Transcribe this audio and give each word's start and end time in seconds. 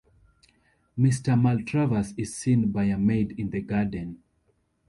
Mr 0.97 1.39
Maltravers 1.39 2.15
is 2.17 2.35
seen 2.35 2.71
by 2.71 2.85
a 2.85 2.97
maid 2.97 3.39
in 3.39 3.51
the 3.51 3.61
garden. 3.61 4.19